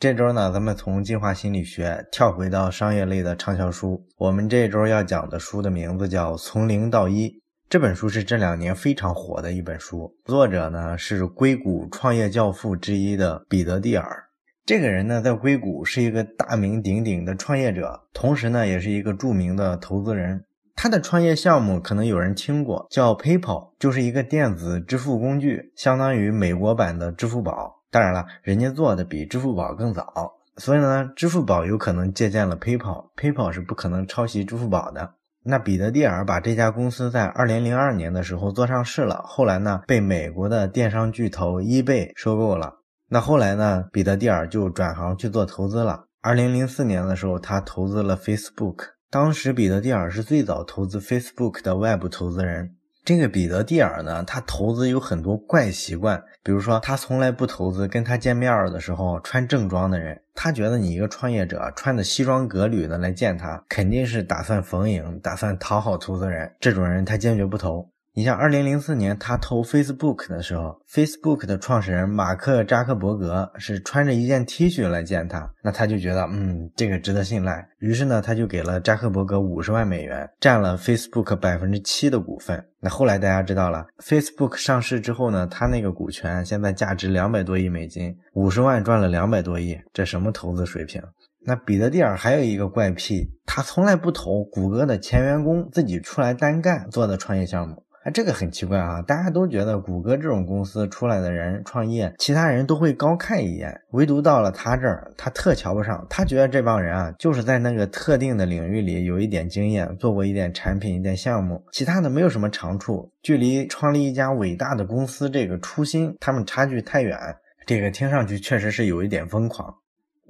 [0.00, 4.06] 这周呢，咱们从进化心理学跳回到商业类的畅销书。
[4.16, 7.28] 我们这周要讲的书的名字叫《从零到一》。
[7.68, 14.26] 这本书是这两年非常火的一本书，作者呢是硅谷创业教父之一的彼得蒂尔。
[14.64, 20.44] 这个人呢，在硅谷是一个大名鼎鼎的创业者，同时呢，也是一个著名的投资人。
[20.76, 27.77] 他的创业项目可能有人听过，叫 PayPal，就是一个电子支付工具，相当于美国版的支付宝。
[27.90, 35.14] 当然了，人家做的比支付宝更早，所以呢，支付宝有可能借鉴了 PayPal，PayPal 是不可能抄袭支付宝的。
[35.44, 42.74] 那彼得蒂尔把这家公司在二零零二年的时候做上市了，后来呢，被美国的电商巨头 eBay 收购了。
[43.08, 46.04] 那后来呢，彼得蒂尔就转行去做投资了。
[46.20, 52.74] 二零零四年的时候，他投资了 Facebook，当时彼得蒂尔是最早投资 Facebook 的外部投资人。
[53.08, 67.88] 这个彼得蒂尔呢，他投资有很多怪习惯，比如说他从来不投资跟他见面的时候穿正装的人，他觉得你一个创业者穿的西装革履的来见他，肯定是打算逢迎，打算讨好投资人，这种人他坚决不投。
[68.18, 82.66] 你像二零零四年他投 Facebook 的时候，Facebook 的创始人马克扎克伯格是穿着一件 T 恤来见他，那他就觉得嗯这个值得信赖，于是呢他就给了扎克伯格五十万美元，占了 Facebook 百分之七的股份。
[82.80, 91.00] 那后来大家知道了，Facebook 上市之后呢，他那个股权现在价值两百多亿美金，五十万赚了两百多亿，这什么投资水平？
[91.46, 97.84] 那彼得蒂尔还有一个怪癖，他从来不投谷歌的前员工自己出来单干做的创业项目。
[98.04, 99.02] 啊这个很奇怪啊！
[99.02, 106.06] 大家都觉得谷歌这种公司出来的人创业，其他人都会高看一眼，唯独到了他这儿，他特瞧不上。
[106.08, 117.18] 他觉得这帮人啊，就是在那个特定的领域里有一点经验，做过一点产品、一点项目，其他的没有什么长处，距离创立一家伟大的公司这个初心，他们差距太远。
[117.66, 119.74] 这个听上去确实是有一点疯狂。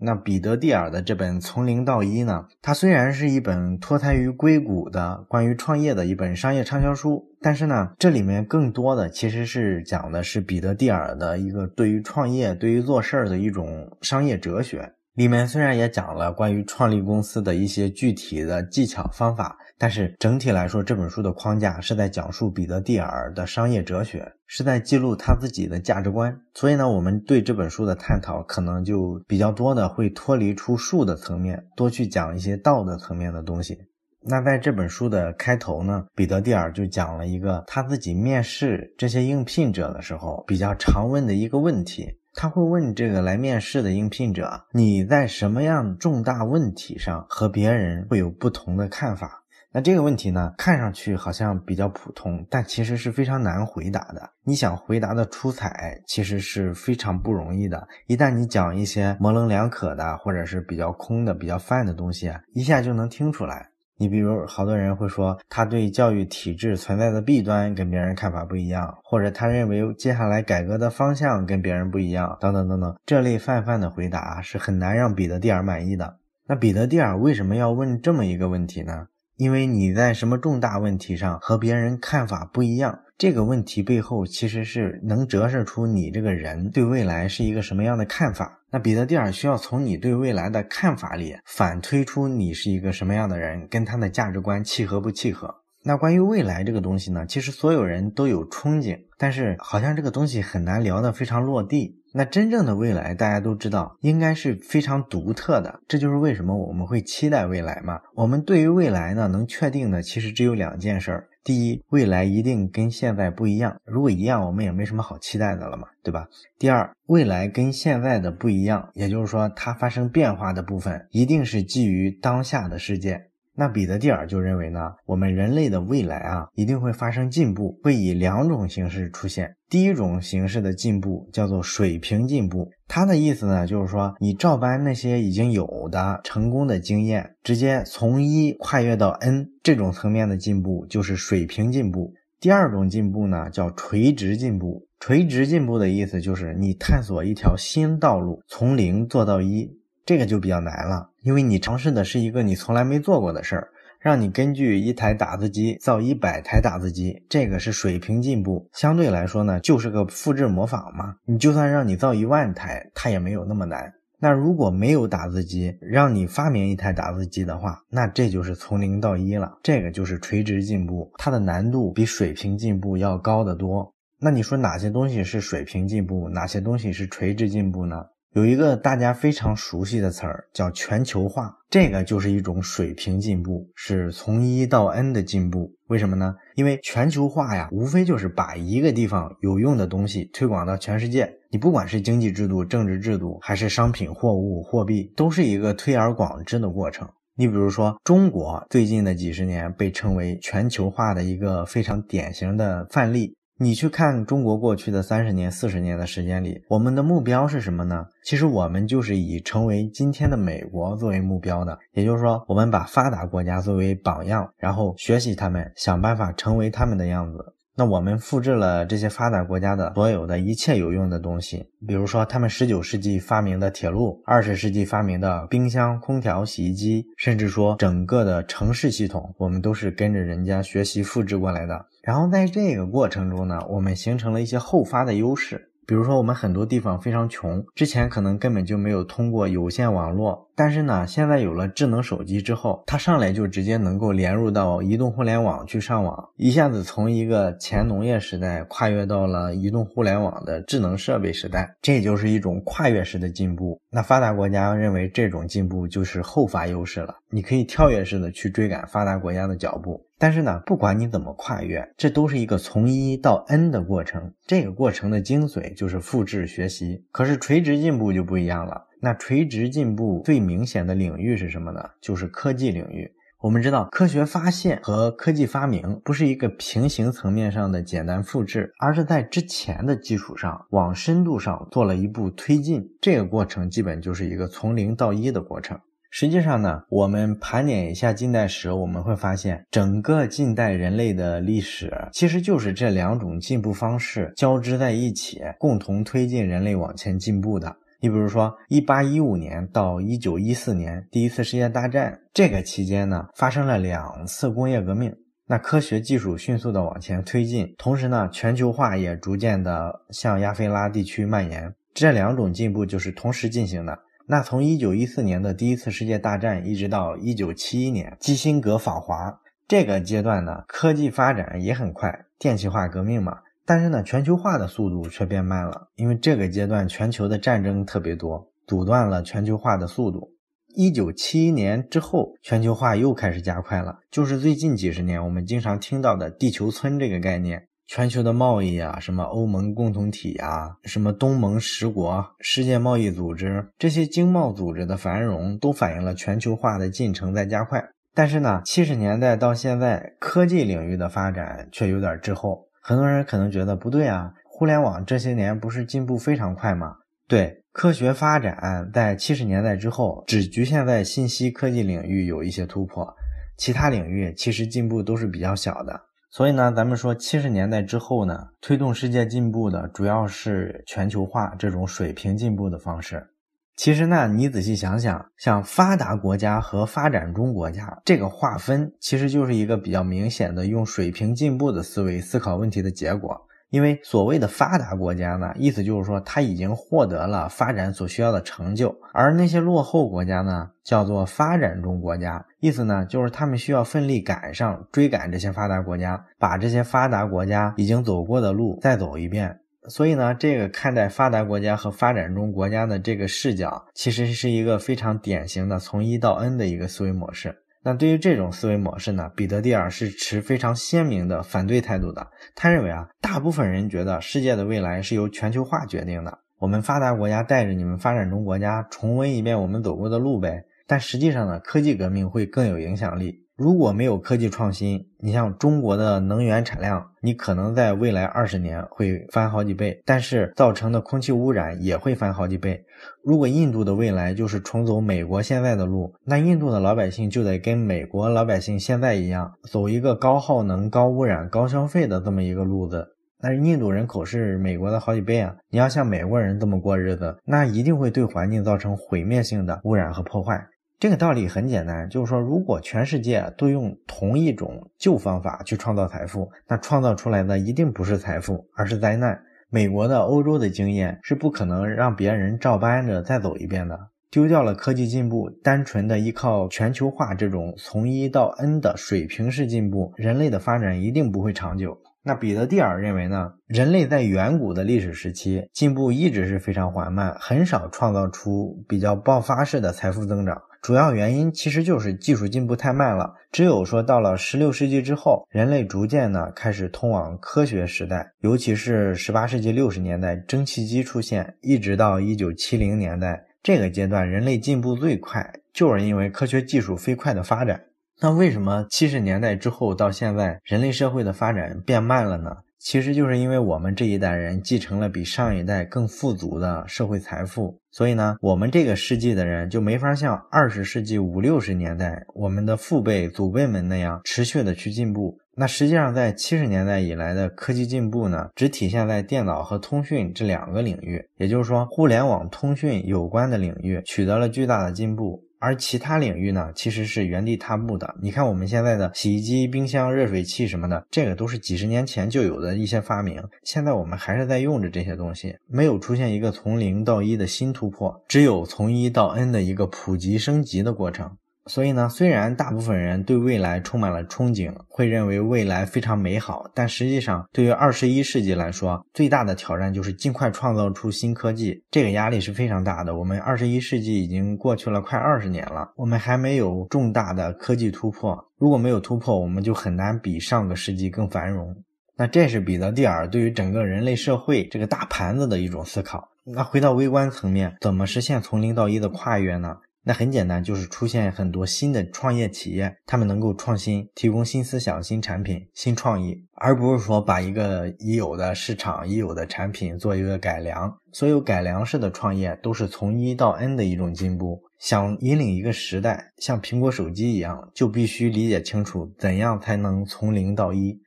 [0.01, 2.47] 那彼得蒂尔的这本《从零到一》呢？
[2.63, 14.93] 它虽然是一本脱胎于硅谷的关于创业的一本商业畅销书，但是呢，这里面更多的其实是讲的是彼得蒂尔的一个对于创业、对于做事儿的一种商业哲学。
[15.19, 19.59] 里面虽然也讲了关于创立公司的一些具体的技巧方法。
[19.77, 26.41] 但是整体来说，这本书的框架是在讲述彼得蒂尔的商业哲学，是在记录他自己的价值观。
[26.55, 33.77] 所以呢，我们对这本书的探讨可能就比较多的会脱离出术的层面，多去讲一些道德层面的东西。
[34.23, 42.07] 那在这本书的开头呢，彼得蒂尔就讲了一个他自己面试这些应聘者的时候比较常问的一个问题。
[42.41, 49.43] 他会问这个来面试的应聘者：“你在什么样重大问题上和别人会有不同的看法？”
[49.75, 54.31] 那这个问题呢，看上去好像比较普通，但其实是非常难回答的。
[54.45, 57.89] 你想回答的出彩，其实是非常不容易的。
[58.07, 63.71] 一旦你讲一些模棱两可的，或者是比较空的、比较泛的东西，一下就能听出来。
[64.01, 72.97] 你比如，好多人会说他对教育体制存在的弊端跟别人看法不一样，或者他认为接下来改革的方向跟别人不一样，等等等等。
[73.05, 76.19] 这类泛泛的回答是很难让彼得蒂尔满意的。
[76.47, 79.09] 那彼得蒂尔为什么要问这么一个问题呢？
[79.37, 88.61] 因为你在什么重大问题上和别人看法不一样，这个问题背后其实是能折射出你这个人对未来是一个什么样的看法。
[88.71, 95.53] 那彼得蒂尔需要从你对未来的看法里反推出你是一个什么样的人，跟他的价值观契合不契合。
[95.83, 101.97] 那关于未来这个东西呢，其实所有人都有憧憬，但是好像这个东西很难聊得非常落地。
[102.15, 108.01] 那真正的未来，大家都知道应该是非常独特的，这就是为什么我们会期待未来嘛。
[108.15, 116.29] 我们对于未来呢，能确定的其实只有两件事儿：第一，未来一定跟现在不一样；如果一样，我们也没什么好期待的了嘛，对吧？
[116.59, 123.28] 第二，未来跟现在的不一样，也就是说它发生变化的部分，一定是基于当下的世界。
[123.61, 129.57] 那彼得蒂尔就认为呢，我们人类的未来啊，一定会发生进步，会以两种形式出现。
[129.69, 142.15] 第一种形式的进步叫做水平进步，他的意思呢，就是说你照搬那些已经有的成功的经验，直接从一跨越到 n 这种层面的进步，就是水平进步。
[142.39, 144.87] 第二种进步呢，叫垂直进步。
[145.01, 149.77] 垂直进步的意思就是你探索一条新道路，从零做到一。
[150.07, 153.69] 这个就比较难了，因为你尝试的是一个你从来没做过的事儿，
[154.01, 158.67] 让你根据一台打字机造一百台打字机，这个是水平进步。
[158.73, 161.17] 相对来说呢，就是个复制模仿嘛。
[161.27, 163.93] 你就算让你造一万台，它也没有那么难。
[164.19, 169.59] 那如果没有打字机，让你发明一台打字机的话，那这就是从零到一了。
[169.63, 173.93] 这个就是垂直进步，它的难度比水平进步要高得多。
[174.19, 178.03] 那你说哪些东西是水平进步，哪些东西是垂直进步呢？
[178.39, 185.75] 有一个大家非常熟悉的词儿叫全球化，这个就是一种水平进步，是从一到 n 的进步。
[185.89, 186.37] 为什么呢？
[186.55, 191.29] 因为全球化呀，无非就是把一个地方有用的东西推广到全世界。
[191.51, 197.09] 你不管是经济制度、政治制度，还是商品、货物、货币，都是一个推而广之的过程。
[197.35, 203.35] 你比如说，中国最近的几十年被称为全球化的一个非常典型的范例。
[203.61, 208.07] 你去看中国过去的三十年、四十年的时间里，我们的目标是什么呢？
[208.25, 211.77] 其实我们就是以成为今天的美国作为目标的。
[211.93, 217.55] 也就是说，我们把发达国家作为榜样，然后学习他们，想办法成为他们的样子。
[217.75, 231.87] 那我们复制了这些发达国家的所有的一切有用的东西，比如说他们十九世纪发明的铁路，二十世纪发明的冰箱、空调、洗衣机，甚至说整个的城市系统，我们都是跟着人家学习复制过来的。
[232.09, 235.69] 然后在这个过程中呢，我们形成了一些后发的优势。
[235.87, 240.49] 比如说，我们很多地方非常穷，之前可能根本就没有通过有线网络。
[240.57, 253.79] 但是呢，现在有了智能手机之后，它上来就直接能够连入到移动互联网去上网，一下子从一个前农业时代跨越到了移动互联网的智能设备时代，这就是一种跨越式的进步。
[253.91, 260.08] 那发达国家认为这种进步就是后发优势了，你可以跳跃式的去追赶发达国家的脚步。
[260.19, 264.35] 但是呢，不管你怎么跨越，这都是一个从一到 n 的过程。
[264.47, 267.05] 这个过程的精髓就是复制学习。
[267.13, 268.87] 可是垂直进步就不一样了。
[269.01, 271.81] 那垂直进步最明显的领域是什么呢？
[272.01, 273.13] 就是科技领域。
[273.41, 282.85] 我们知道，科学发现和科技发明不是一个平行层面上的简单复制，而是在之前的基础上往深度上做了一步推进。
[283.01, 285.79] 这个过程基本就是一个从零到一的过程。
[286.11, 297.77] 实际上呢，我们盘点一下近代史，我们会发现，整个近代人类的历史其实就是这两种进步方式交织在一起，共同推进人类往前进步的。
[298.01, 305.15] 你比如说，一八一五年到一九一四年，第一次世界大战这个期间呢，发生了两次工业革命，
[305.47, 313.99] 那科学技术迅速的往前推进，同时呢，全球化也逐渐的向亚非拉地区蔓延，这两种进步就是同时进行的。
[314.31, 323.39] 那从一九一四年的第一次世界大战一直到一九七一年基辛格访华这个阶段呢，科技发展也很快，电气化革命嘛。
[323.65, 330.35] 但是呢，全球化的速度却变慢了，因为这个阶段全球的战争特别多，阻断了全球化的速度。
[330.75, 337.68] 一九七一年之后，全球化又开始加快了，就是最近几十年我们经常听到的“地球村”这个概念。
[337.89, 347.83] 全球的贸易啊，什么欧盟共同体啊，什么东盟十国、世界贸易组织这些经贸组织的繁荣，都反映了全球化的进程在加快。
[348.15, 352.69] 但是呢，七十年代到现在，科技领域的发展却有点滞后。
[352.83, 356.95] 很多人可能觉得不对啊，互联网这些年不是进步非常快吗？
[357.27, 363.17] 对，科学发展在七十年代之后，只局限在信息科技领域有一些突破，
[363.57, 366.03] 其他领域其实进步都是比较小的。
[366.31, 373.29] 所以呢，咱们说七十年代之后呢，推动世界进步的主要是全球化这种水平进步的方式。
[373.77, 383.48] 其实呢，你仔细想想，像发达国家和发展中国家这个划分，其实就是一个比较明显的用水平进步的思维思考问题的结果。
[383.71, 399.61] 因为所谓的发达国家呢，意思就是说他已经获得了发展所需要的成就，而那些落后国家呢，叫做发展中国家，意思呢就是他们需要奋力赶上、追赶这些发达国家，把这些发达国家已经走过的路再走一遍。
[399.89, 407.57] 所以呢，这个看待发达国家和发展中国家的这个视角，其实是一个非常典型的从一到 n 的一个思维模式。
[407.85, 412.27] 那对于这种思维模式呢，彼得蒂尔是持非常鲜明的反对态度的。
[412.55, 420.65] 他认为啊，大部分人觉得世界的未来是由全球化决定的，我们发达国家带着你们发展中国家重温一遍我们走过的路呗。
[420.89, 423.45] 但实际上呢，科技革命会更有影响力。
[423.57, 432.83] 如果没有科技创新，你像中国的能源产量，你可能在未来二十年会翻好几倍，但是造成的空气污染也会翻好几倍。
[433.23, 443.09] 如果印度的未来就是重走美国现在的路，那印度的老百姓就得跟美国老百姓现在一样，走一个高耗能、高污染、高消费的这么一个路子。
[443.41, 445.55] 但是印度人口是美国的好几倍啊！
[445.71, 450.67] 你要像美国人这么过日子，那一定会对环境造成毁灭性的污染和破坏。
[451.01, 459.41] 这个道理很简单，就是说，如果全世界都用同一种旧方法去创造财富，那创造出来的一定不是财富，而是灾难。
[459.71, 463.97] 美国的、欧洲的经验是不可能让别人照搬着再走一遍的。
[464.29, 471.97] 丢掉了科技进步，单纯的依靠全球化这种从一到 n 的水平式进步，人类的发展一定不会长久。
[472.25, 480.61] 那彼得蒂尔认为呢，人类在远古的历史时期进步一直是非常缓慢，很少创造出比较爆发式的财富增长。
[480.89, 483.35] 主要原因其实就是技术进步太慢了。
[483.53, 497.79] 只有说到了十六世纪之后，人类逐渐呢开始通往科学时代，尤其是十八世纪六十年代蒸汽机出现，一直到一九七零年代这个阶段，人类进步最快，就是因为科学技术飞快的发展。
[498.23, 502.51] 那为什么七十年代之后到现在，人类社会的发展变慢了呢？
[502.79, 515.39] 其实就是因为我们这一代人继承了比上一代更富足的社会财富，所以呢，我们这个世纪的人就没法像二十世纪五六十年代我们的父辈、祖辈们那样持续的去进步。
[515.57, 525.43] 那实际上，在七十年代以来的科技进步呢，只体现在电脑和通讯这两个领域，也就是说，互联网通讯有关的领域取得了巨大的进步。
[525.59, 528.15] 而其他领域呢，其实是原地踏步的。
[528.23, 541.37] 你看我们现在的洗衣机、冰箱、热水器什么的，这个都是几十年前就有的一些发明，现在我们还是在用着这些东西，没有出现一个从零到一的新突破，只有从一到 n 的一个普及升级的过程。
[541.69, 553.15] 所以呢，虽然大部分人对未来充满了憧憬，会认为未来非常美好，但实际上，对于二十一世纪来说，最大的挑战就是尽快创造出新科技，这个压力是非常大的。
[553.17, 558.37] 我们二十一世纪已经过去了快二十年了，我们还没有重大的科技突破。
[558.59, 561.77] 如果没有突破，我们就很难比上个世纪更繁荣。
[562.17, 566.29] 那这是彼得蒂尔对于整个人类社会这个大盘子的一种思考。
[566.45, 569.77] 那回到微观层面，怎么实现从零到一的跨越呢？
[570.09, 580.97] 那很简单，就是出现很多新的创业企业，他们能够创新，提供新思想、新产品、新创意，而不是说把一个已有的市场、已有的产品做一个改良。
[581.13, 584.63] 所有改良式的创业都是从一到 n 的一种进步。
[584.79, 590.99] 想引领一个时代，像苹果手机一样，就必须理解清楚怎样才能从零到一。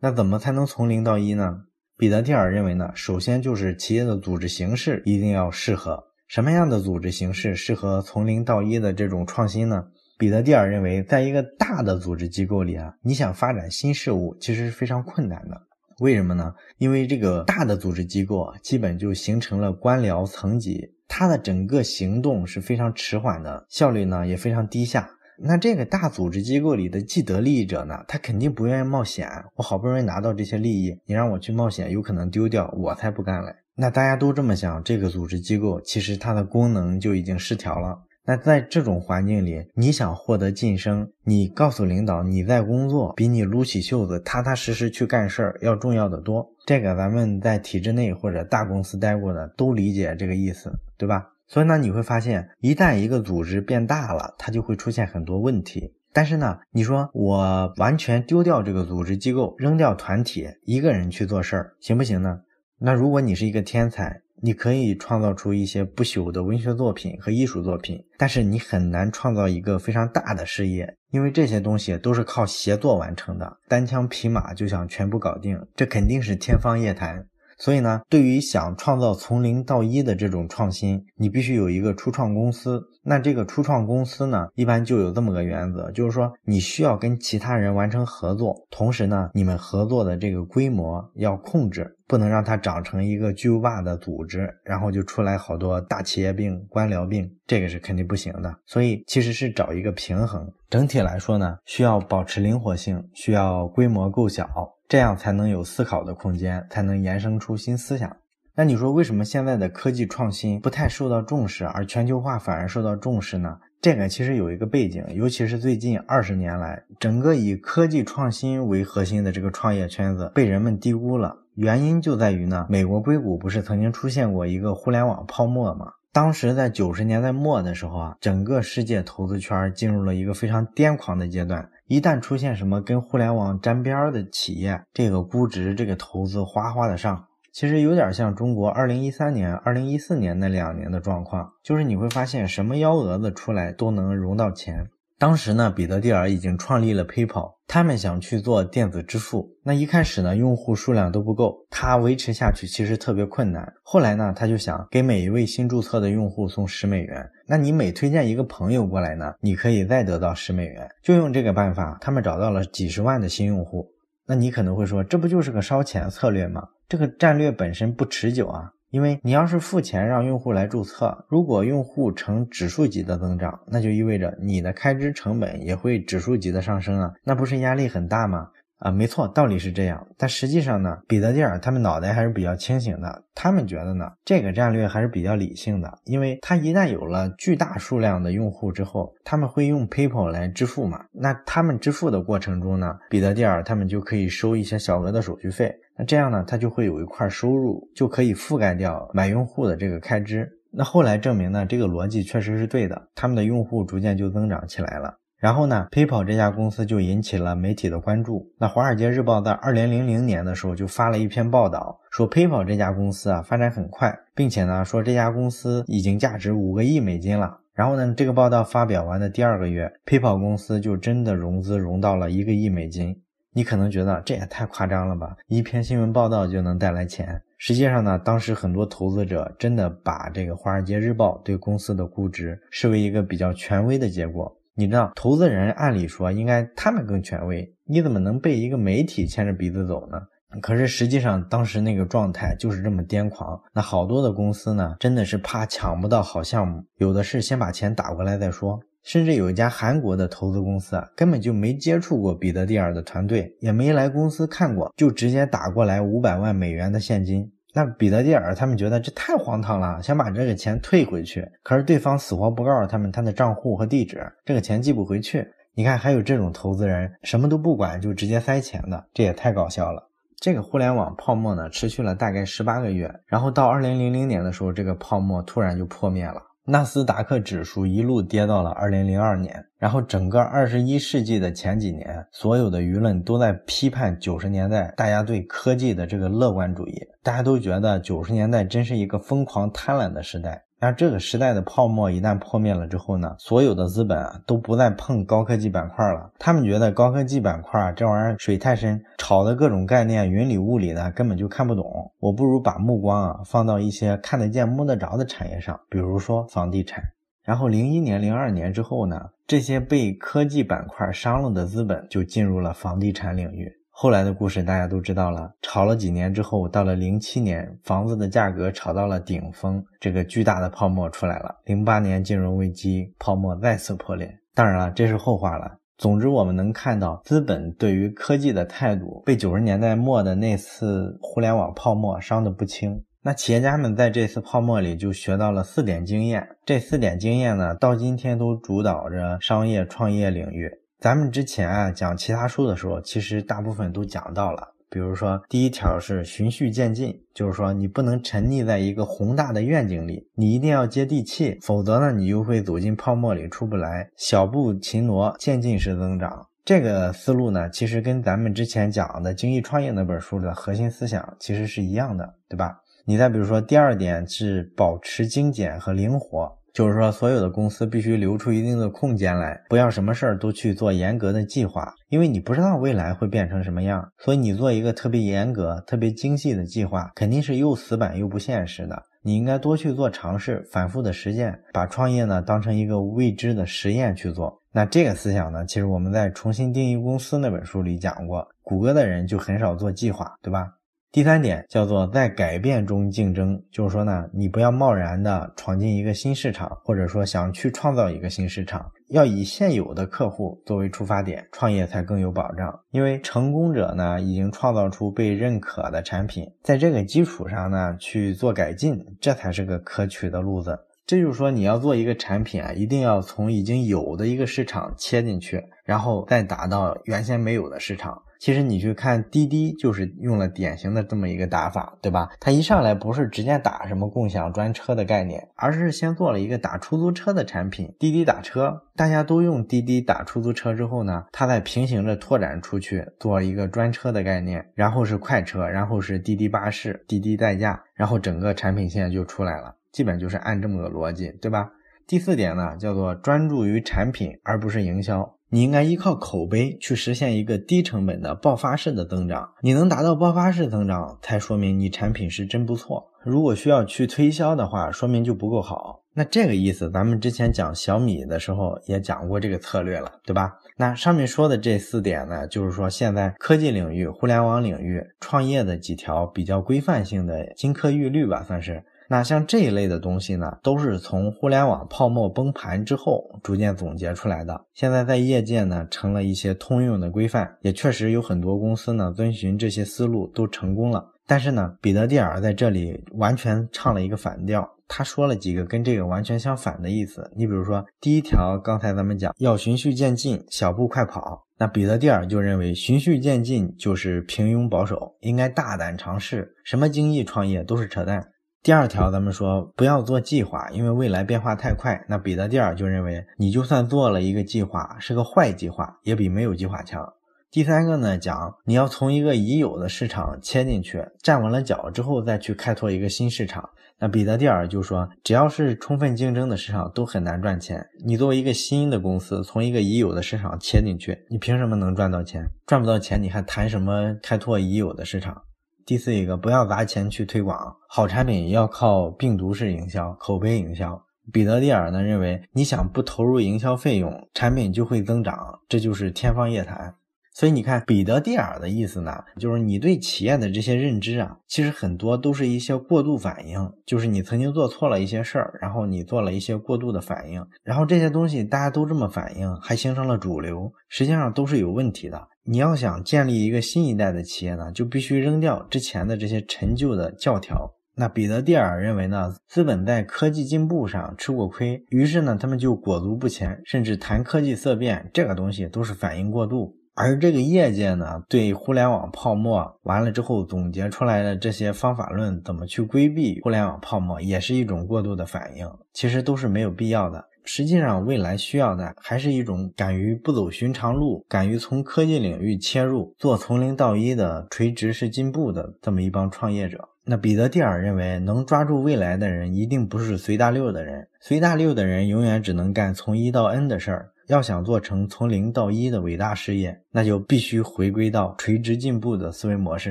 [0.00, 1.58] 那怎么才能从零到一呢？
[1.96, 6.07] 彼得蒂尔认为呢，首先就是企业的组织形式一定要适合。
[6.28, 9.86] 什么样的组织形式适合从零到一的这种创新呢？
[10.18, 15.58] 彼得蒂尔认为，在一个大的组织机构里啊，你想发展新事物其实是非常困难的。
[16.00, 16.54] 为什么呢？
[16.76, 25.08] 因为这个大的组织机构啊，基本就形成了官僚层级，它的整个行动是非常迟缓的，效率呢也非常低下。
[25.40, 29.28] 那这个大组织机构里的既得利益者呢，他肯定不愿意冒险。
[29.54, 33.54] 我好不容易拿到这些利益，你让我去冒险，有可能丢掉，我才不干嘞。
[33.76, 38.00] 那大家都这么想，这个组织机构其实它的功能就已经失调了。
[38.26, 46.46] 那在这种环境里，你想获得晋升，你告诉领导你在工作，比你撸起袖子踏踏实实去干事儿要重要的多。
[46.66, 51.24] 这个咱们在体制内或者大公司待过的都理解这个意思，对吧？
[51.48, 55.94] 所以呢，你会发现，一旦一个组织变大了，它就会出现很多问题。
[56.12, 62.40] 但是呢，你说我完全丢掉这个组织机构，扔掉团体，一个人去做事儿，行不行呢？
[62.78, 73.58] 那如果你是一个天才，你可以创造出一些不朽的文学作品和艺术作品，但是你很难创造一个非常大的事业，因为这些东西都是靠协作完成的。
[73.68, 77.26] 单枪匹马就想全部搞定，这肯定是天方夜谭。
[77.58, 82.82] 所以呢，对于想创造从零到一的这种创新，你必须有一个初创公司。
[83.02, 98.54] 那这个初创公司呢，一般就有这么个原则，就是说你需要跟其他人完成合作，同时呢，你们合作的这个规模要控制，不能让它长成一个巨无霸的组织，然后就出来好多大企业病、官僚病，这个是肯定不行的。
[98.66, 100.46] 所以其实是找一个平衡。
[100.68, 104.46] 整体来说呢，需要保持灵活性，需要规模够小。
[104.88, 108.16] 这样才能有思考的空间，才能延伸出新思想。
[108.54, 113.58] 那你说为什么现在的科技创新不太受到重视，而全球化反而受到重视呢？
[113.80, 121.36] 这个其实有一个背景，尤其是最近二十年来，整个以科技创新为核心的这个创业圈子被人们低估了。
[121.54, 125.92] 原因就在于呢，美国硅谷不是曾经出现过一个互联网泡沫吗？
[126.12, 131.68] 当时在九十年代末的时候啊，整个世界投资圈进入了一个非常癫狂的阶段。
[131.88, 144.90] 一旦出现什么跟互联网沾边的企业，这个估值、这个投资哗哗的上，其实有点像中国二零一三年、二零一四年那两年的状况，就是你会发现什么幺蛾子出来都能融到钱。
[145.18, 149.50] 当时呢，彼得蒂尔已经创立了 PayPal，他们想去做电子支付。
[149.64, 153.66] 那一开始呢，用户数量都不够，他维持下去其实特别困难。
[153.82, 157.28] 后来呢，他就想给每一位新注册的用户送十美元。
[157.48, 160.88] 那你每推荐一个朋友过来呢，你可以再得到十美元。
[161.02, 163.90] 就用这个办法，他们找到了几十万的新用户。
[164.24, 166.62] 那你可能会说，这不就是个烧钱策略吗？
[166.88, 168.70] 这个战略本身不持久啊。
[168.90, 178.50] 因为你要是付钱让用户来注册，如果用户呈指数级的增长，那就意味着你的开支成本也会指数级的上升啊，那不是压力很大吗？
[178.78, 183.24] 啊，没错，道理是这样，但实际上呢，彼得蒂尔他们脑袋还是比较清醒的。
[183.34, 191.04] 他们觉得呢，这个战略还是比较理性的，因为他一旦有了巨大数量的用户之后，他们会用 PayPal 来支付嘛。
[191.12, 195.74] 那他们支付的过程中呢，彼得蒂尔他们就可以收一些小额的手续费。
[195.96, 200.48] 那这样呢，他就会有一块收入，就可以覆盖掉买用户的这个开支。
[200.70, 205.18] 那后来证明呢，这个逻辑确实是对的，他们的用户逐渐就增长起来了。
[205.38, 208.50] 然后呢，PayPal 这家公司就引起了媒体的关注。
[208.58, 217.58] 那《华尔街日报》在二零零零年的时候就发了一篇报道，说 PayPal 这家公司啊发展很快，并且呢说这家公司已经价值五个亿美金了。
[217.72, 223.22] 然后呢，这个报道发表完的第二个月，PayPal 公司就真的融资融到了一个亿美金。
[223.52, 225.36] 你可能觉得这也太夸张了吧？
[225.46, 227.40] 一篇新闻报道就能带来钱？
[227.56, 234.57] 实际上呢，当时很多投资者真的把这个《华尔街日报》对公司的估值视为一个比较权威的结果。
[234.78, 240.20] 你知道，投资人按理说应该他们更权威，你怎么能被一个媒体牵着鼻子走呢？
[240.62, 243.60] 可是实际上当时那个状态就是这么癫狂。
[243.74, 248.78] 那好多的公司呢，真的是怕抢不到好项目，有的是先把钱打过来再说。
[249.02, 257.50] 甚至有一家韩国的投资公司啊，根本就没接触过彼得蒂尔的团队，也没来公司看过，就直接打过来五百万美元的现金。
[257.74, 265.46] 那彼得蒂尔他们觉得这太荒唐了，想把这个钱退回去，可是对方死活不告诉他们他的账户和地址，这个钱寄不回去。
[265.74, 270.02] 你看，还有这种投资人什么都不管就直接塞钱的，这也太搞笑了。
[270.40, 276.42] 这个互联网泡沫呢，持续了大概十八个月，然后到二零零零年的时候，这个泡沫突然就破灭了。
[276.70, 290.62] 纳斯达克指数一路跌到了二零零二年，然后整个二十一世纪的前几年，所有的舆论都在批判九十年代大家对科技的这个乐观主义，大家都觉得九十年代真是一个疯狂贪婪的时代。
[290.80, 296.30] 那这个时代的泡沫一旦破灭了之后呢，所有的资本啊都不再碰高科技板块了。
[296.38, 302.12] 他们觉得高科技板块这玩意儿水太深，炒的各种概念云里雾里的，根本就看不懂。
[302.20, 307.02] 我不如把目光啊放到一些看得见摸得着的产业上，比如说房地产。
[307.42, 313.72] 然后零一年、零二年之后呢，这些被科技板块伤了的资本就进入了房地产领域。
[314.00, 321.56] 后来的故事大家都知道了，炒了几年之后，到了零七年，房子的价格炒到了顶峰，这个巨大的泡沫出来了。
[321.64, 324.32] 零八年金融危机，泡沫再次破裂。
[324.54, 325.78] 当然了，这是后话了。
[325.96, 333.02] 总之，我们能看到资本对于科技的态度被九十年代末的那次互联网泡沫伤得不轻。
[333.24, 340.70] 那企业家们在这次泡沫里就学到了四点经验，这四点经验呢，到今天都主导着商业创业领域。
[341.00, 344.74] 咱们之前啊讲其他书的时候，其实大部分都讲到了。
[344.90, 354.10] 比如说，第一条是循序渐进，就是说你不能沉溺在一个宏大的愿景里，你一定要接地气，否则呢，你又会走进泡沫里出不来。
[354.16, 356.46] 小步勤挪，渐进式增长。
[356.64, 362.78] 这个思路呢，其实跟咱们之前讲的《精益创业》那本书的核心思想其实是一样的，对吧？
[363.04, 366.57] 你再比如说，第二点是保持精简和灵活。
[366.78, 374.08] 就是说，所有的公司必须留出一定的空间来，不要什么事儿都去做严格的计划，因为你不知道未来会变成什么样。
[374.18, 379.02] 所以你做一个特别严格、特别精细的计划，肯定是又死板又不现实的。
[379.24, 384.62] 你应该多去做尝试，反复的实践，把创业呢当成一个未知的实验去做。
[384.70, 390.68] 那这个思想呢，其实我们在《重新定义公司》那本书里讲过，谷歌的人就很少做计划，对吧？
[391.10, 402.78] 第三点叫做在改变中竞争，就是说呢，你不要贸然的闯进一个新市场，或者说想去创造一个新市场，要以现有的客户作为出发点，创业才更有保障。
[402.90, 410.78] 因为成功者呢已经创造出被认可的产品，在这个基础上呢去做改进，这才是个可取的路子。
[411.08, 418.22] 这就是说，你要做一个产品啊，一定要从已经有的一个市场切进去，然后再打到原先没有的市场。
[418.38, 422.28] 其实你去看滴滴，就是用了典型的这么一个打法，对吧？
[422.38, 428.82] 它一上来不是直接打什么共享专车的概念，而是先做了一个打出租车的产品，滴滴打车。
[428.94, 441.70] 大家都用滴滴打出租车之后呢，它再平行着拓展出去，做了一个专车的概念，然后是快车，然后是滴滴巴士、滴滴代驾，然后整个产品线就出来了，基本就是按这么个逻辑，对吧？
[442.06, 445.34] 第四点呢，叫做专注于产品而不是营销。
[445.50, 449.50] 你应该依靠口碑去实现一个低成本的爆发式的增长。
[449.62, 453.10] 你能达到爆发式增长，才说明你产品是真不错。
[453.24, 456.02] 如果需要去推销的话，说明就不够好。
[456.14, 460.52] 那这个意思，咱们之前讲小米的时候也讲过这个策略了，对吧？
[460.76, 468.82] 那上面说的这四点呢，就是说现在科技领域、互联网领域创业的几条比较规范性的金科玉律吧，算是。
[469.10, 474.66] 那像这一类的东西呢，都是从互联网泡沫崩盘之后逐渐总结出来的。
[474.74, 481.12] 现在在业界呢，成了一些通用的规范，也确实有很多公司呢遵循这些思路都成功了。
[481.26, 487.30] 但是呢，彼得蒂尔在这里完全唱了一个反调，他说了几个跟这个完全相反的意思。
[487.34, 498.26] 你比如说，第一条，刚才咱们讲要循序渐进，小步快跑，那彼得蒂尔就认为循序渐进就是平庸保守，应该大胆尝试，什么精益创业都是扯淡。
[498.62, 502.04] 第二条，咱们说不要做计划，因为未来变化太快。
[502.08, 507.14] 那彼得蒂尔就认为，你就算做了一个计划，是个坏计划，也比没有计划强。
[507.50, 513.70] 第三个呢，讲你要从一个已有的市场切进去，站稳了脚之后再去开拓一个新市场。
[514.00, 517.84] 那彼得蒂尔就说，只要是充分竞争的市场都很难赚钱。
[518.04, 522.44] 你作为一个新的公司，从一个已有的市场切进去，你凭什么能赚到钱？
[522.66, 525.42] 赚不到钱，你还谈什么开拓已有的市场？
[525.88, 531.02] 第四一个，不要砸钱去推广好产品，要靠病毒式营销、口碑营销。
[531.32, 535.34] 彼得蒂尔呢认为，你想不投入营销费用，产品就会增长，
[535.66, 536.94] 这就是天方夜谭。
[537.32, 552.28] 所以你看，彼得蒂尔的意思呢，就是你对企业的这些认知啊，其实很多都是一些过度反应，就是你曾经做错了一些事儿，然后你做了一些过度的反应，然后这些东西大家都这么反应，还形成了主流，实际上都是有问题的。
[552.50, 557.74] 你要想建立一个新一代的企业呢，就必须扔掉之前的这些陈旧的教条。
[557.94, 566.74] 那彼得蒂尔认为呢，资本在科技进步上吃过亏，于是呢，他们就裹足不前，甚至谈科技色变，这个东西都是反应过度。
[566.94, 577.26] 而这个业界呢，对互联网泡沫完了之后总结出来的这些方法论，怎么去规避互联网泡沫，也是一种过度的反应，其实都是没有必要的。
[577.44, 586.88] 实际上，未来需要的还是一种敢于不走寻常路、敢于从科技领域切入、做从零到一的垂直式进步的这么一帮创业者。
[587.04, 591.08] 那彼得蒂尔认为，能抓住未来的人，一定不是随大溜的人。
[591.20, 594.10] 随大溜的人永远只能干从一到 N 的事儿。
[594.26, 599.90] 要想做成从零到一的伟大事业，那就必须回归到垂直进步的思维模式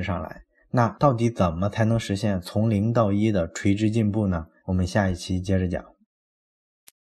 [0.00, 0.42] 上来。
[0.70, 4.46] 那到底怎么才能实现从零到一的垂直进步呢？
[4.66, 5.84] 我们下一期接着讲。